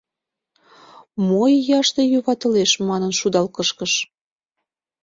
[1.27, 3.93] «Мо ияште юватылеш!»— манын, шудал кышкыш.